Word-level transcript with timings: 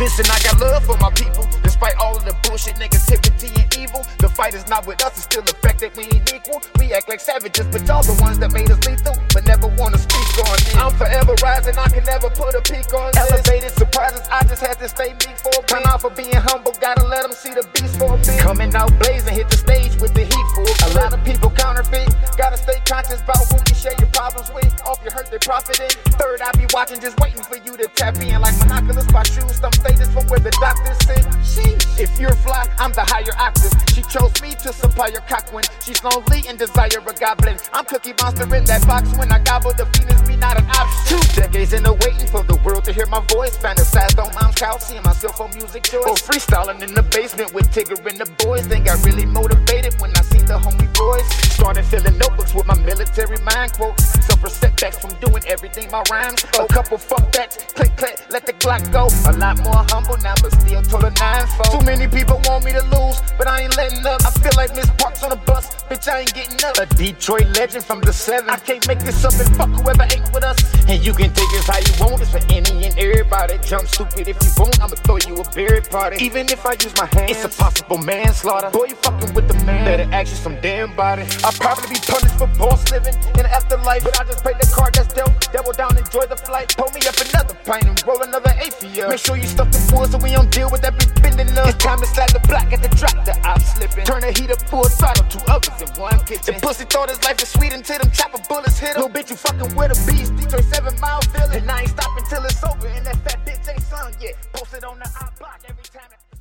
Listen, 0.00 0.24
I 0.32 0.40
got 0.40 0.58
love 0.58 0.82
for 0.86 0.96
my 0.96 1.10
people. 1.12 1.44
Despite 1.62 1.94
all 1.96 2.16
of 2.16 2.24
the 2.24 2.34
bullshit, 2.48 2.76
negativity, 2.76 3.52
and 3.52 3.68
evil, 3.76 4.00
the 4.16 4.30
fight 4.30 4.54
is 4.54 4.66
not 4.66 4.86
with 4.86 5.04
us, 5.04 5.12
it's 5.12 5.28
still 5.28 5.42
the 5.42 5.52
fact 5.60 5.80
that 5.80 5.94
we 5.94 6.04
ain't 6.04 6.32
equal. 6.32 6.62
We 6.80 6.94
act 6.94 7.06
like 7.10 7.20
savages, 7.20 7.66
but 7.68 7.84
y'all 7.84 8.02
the 8.02 8.16
ones 8.16 8.38
that 8.38 8.50
made 8.50 8.70
us 8.70 8.80
lethal, 8.88 9.12
but 9.34 9.44
never 9.44 9.68
wanna 9.76 9.98
speak 9.98 10.24
on 10.48 10.56
it. 10.56 10.76
I'm 10.80 10.96
forever 10.96 11.34
rising, 11.42 11.76
I 11.76 11.88
can 11.92 12.04
never 12.04 12.30
put 12.30 12.56
a 12.56 12.62
peak 12.64 12.88
on. 12.96 13.12
Elevated 13.12 13.72
surprises, 13.72 14.24
I 14.32 14.40
just 14.44 14.64
had 14.64 14.78
to 14.80 14.88
stay 14.88 15.12
meek 15.20 15.36
for 15.36 15.52
a 15.52 15.60
bit. 15.60 15.68
Come 15.68 15.84
out 15.84 16.00
for 16.00 16.10
being 16.16 16.40
humble, 16.48 16.72
gotta 16.80 17.04
let 17.04 17.20
them 17.20 17.32
see 17.32 17.52
the 17.52 17.68
beast 17.76 18.00
for 18.00 18.14
a 18.14 18.16
bit. 18.16 18.40
Coming 18.40 18.74
out 18.74 18.88
blazing, 19.00 19.34
hit 19.34 19.50
the 19.50 19.56
stage 19.56 19.79
profiting. 25.50 25.90
Third, 26.14 26.40
I 26.42 26.52
be 26.52 26.66
watching, 26.72 27.00
just 27.00 27.18
waiting 27.18 27.42
for 27.42 27.56
you 27.56 27.76
to 27.76 27.88
tap 27.98 28.14
in 28.22 28.40
like 28.40 28.54
monoculars 28.62 29.10
by 29.12 29.24
shoes. 29.24 29.58
Some 29.58 29.72
status 29.72 30.06
from 30.14 30.24
where 30.30 30.38
the 30.38 30.54
doctors 30.62 30.98
sit. 31.02 31.26
Sheesh. 31.42 31.98
If 31.98 32.20
you're 32.20 32.38
fly, 32.46 32.70
I'm 32.78 32.92
the 32.92 33.02
higher 33.02 33.34
octave. 33.36 33.74
She 33.92 34.02
chose 34.02 34.30
me 34.40 34.54
to 34.62 34.72
supply 34.72 35.08
your 35.08 35.22
cock 35.22 35.52
when 35.52 35.64
she's 35.82 35.98
lonely 36.04 36.46
and 36.46 36.56
desire 36.56 37.02
a 37.02 37.12
goblin. 37.12 37.58
I'm 37.72 37.84
Cookie 37.84 38.14
Monster 38.22 38.46
in 38.54 38.64
that 38.70 38.86
box 38.86 39.10
when 39.18 39.32
I 39.32 39.40
gobble 39.42 39.74
the 39.74 39.86
Venus, 39.98 40.22
me 40.28 40.36
not 40.36 40.56
an 40.56 40.70
option. 40.70 41.18
Two 41.18 41.42
decades 41.42 41.72
in 41.72 41.82
the 41.82 41.94
waiting 41.94 42.28
for 42.28 42.44
the 42.44 42.54
world 42.62 42.84
to 42.84 42.92
hear 42.92 43.06
my 43.06 43.20
voice. 43.26 43.58
Fantasized 43.58 44.22
on 44.22 44.32
mom's 44.38 44.54
couch, 44.54 44.82
seeing 44.82 45.02
myself 45.02 45.40
on 45.40 45.50
music 45.50 45.82
choice. 45.82 46.06
Or 46.06 46.14
oh, 46.14 46.26
freestyling 46.30 46.80
in 46.80 46.94
the 46.94 47.02
basement 47.02 47.52
with 47.52 47.66
Tigger 47.74 47.98
and 48.06 48.18
the 48.22 48.30
boys. 48.46 48.68
Then 48.68 48.84
got 48.84 49.04
really 49.04 49.26
motivated 49.26 50.00
when 50.00 50.14
I 50.14 50.22
seen 50.22 50.46
the 50.46 50.58
homie 50.62 50.92
boys. 50.94 51.26
Started 51.58 51.84
filling 51.84 52.16
notebooks 52.18 52.54
with 52.54 52.66
my 52.66 52.78
military 52.86 53.38
mind 53.42 53.72
quotes. 53.72 54.19
From 54.80 55.12
doing 55.20 55.42
everything 55.46 55.90
my 55.90 56.02
rhymes. 56.10 56.42
A 56.58 56.66
couple 56.66 56.96
fuck 56.96 57.30
backs, 57.32 57.58
click 57.74 57.94
click, 57.98 58.16
let 58.30 58.46
the 58.46 58.54
Glock 58.54 58.80
go. 58.90 59.08
A 59.28 59.36
lot 59.36 59.62
more 59.62 59.84
humble 59.92 60.16
now, 60.16 60.32
but 60.40 60.52
still 60.52 60.80
told 60.80 61.04
a 61.04 61.10
ninefold. 61.10 61.80
Too 61.80 61.84
many 61.84 62.08
people 62.08 62.40
want 62.46 62.64
me 62.64 62.72
to 62.72 62.80
lose, 62.88 63.20
but 63.36 63.46
I 63.46 63.60
ain't 63.60 63.76
letting 63.76 64.06
up. 64.06 64.24
I 64.24 64.30
feel 64.30 64.52
like 64.56 64.74
Miss 64.74 64.88
Parks 64.96 65.22
on 65.22 65.32
a 65.32 65.36
bus, 65.36 65.68
bitch, 65.84 66.10
I 66.10 66.20
ain't 66.20 66.32
getting 66.32 66.56
up. 66.64 66.78
A 66.78 66.86
Detroit 66.96 67.48
legend 67.58 67.84
from 67.84 68.00
the 68.00 68.10
seven. 68.10 68.48
I 68.48 68.56
can't 68.56 68.86
make 68.88 69.00
this 69.00 69.22
up 69.22 69.34
and 69.34 69.54
fuck 69.54 69.68
whoever 69.68 70.04
ain't 70.04 70.32
with 70.32 70.44
us. 70.44 70.56
And 70.88 71.04
you 71.04 71.12
can 71.12 71.28
take 71.34 71.50
this 71.52 71.66
how 71.66 71.76
you 71.76 71.92
want. 72.00 72.22
It's 72.22 72.30
for 72.30 72.40
and 73.40 73.50
everybody. 73.50 73.68
Jump 73.68 73.88
stupid 73.88 74.28
if 74.28 74.36
you 74.42 74.50
want. 74.58 74.80
I'ma 74.80 74.94
throw 74.96 75.18
you 75.26 75.40
a 75.40 75.44
berry 75.52 75.80
party. 75.80 76.22
Even 76.24 76.48
if 76.48 76.64
I 76.66 76.72
use 76.72 76.94
my 76.96 77.06
hands, 77.06 77.30
it's 77.30 77.44
a 77.44 77.48
possible 77.48 77.98
manslaughter. 77.98 78.70
Boy, 78.70 78.86
you 78.88 78.94
fucking 78.96 79.34
with 79.34 79.48
the 79.48 79.54
man. 79.64 79.84
Better 79.84 80.08
ask 80.12 80.30
you 80.30 80.36
some 80.36 80.60
damn 80.60 80.94
body. 80.96 81.24
I'll 81.44 81.52
probably 81.52 81.88
be 81.88 82.00
punished 82.00 82.36
for 82.36 82.46
boss 82.58 82.90
living 82.90 83.14
in 83.38 83.44
the 83.44 83.52
afterlife, 83.52 84.04
but 84.04 84.20
I 84.20 84.24
just 84.24 84.42
pray 84.42 84.54
the 84.54 84.70
card 84.74 84.94
that's 84.94 85.12
dealt. 85.12 85.32
Double 85.52 85.72
down, 85.72 85.96
enjoy 85.96 86.26
the 86.26 86.36
flight. 86.36 86.74
Pull 86.76 86.90
me 86.92 87.00
up 87.06 87.16
another 87.16 87.54
pint 87.64 87.84
and 87.84 87.96
roll 88.06 88.22
another 88.22 88.52
eight 88.60 88.74
for 88.74 88.86
you. 88.86 89.08
Make 89.08 89.18
sure 89.18 89.36
you 89.36 89.46
stuff 89.46 89.70
the 89.70 89.80
wood 89.94 90.10
so 90.10 90.18
we 90.18 90.32
don't 90.32 90.50
deal 90.50 90.70
with 90.70 90.82
that 90.82 90.94
bitch 90.94 91.14
bending 91.22 91.50
up. 91.58 91.68
It's 91.68 91.78
time 91.78 92.00
to 92.00 92.06
slap 92.06 92.32
the 92.32 92.40
block 92.46 92.72
at 92.72 92.82
the 92.82 92.92
drop 92.96 93.24
that 93.24 93.38
I'm 93.44 93.60
slipping. 93.60 94.04
Turn 94.04 94.20
the 94.20 94.32
heat 94.32 94.50
up 94.50 94.62
full 94.68 94.84
throttle, 94.84 95.26
two 95.28 95.42
others 95.48 95.76
in 95.80 95.88
one 96.00 96.18
kitchen. 96.24 96.54
The 96.54 96.60
pussy 96.60 96.84
thought 96.84 97.08
his 97.08 97.22
life 97.24 97.42
is 97.42 97.48
sweet 97.48 97.72
until 97.72 97.98
them 97.98 98.10
chopper 98.10 98.42
bullets 98.48 98.78
hit 98.78 98.96
him. 98.96 99.02
Little 99.02 99.14
bitch, 99.14 99.30
you 99.30 99.36
fucking 99.36 99.74
with 99.74 99.94
a 99.94 99.98
beast. 100.06 100.36
Detroit 100.36 100.64
seven 100.64 100.94
miles 100.99 100.99
Post 104.34 104.52
Posted 104.52 104.84
on 104.84 104.98
the 104.98 105.08
hot 105.08 105.36
block 105.38 105.60
every 105.68 105.84
time. 105.84 106.39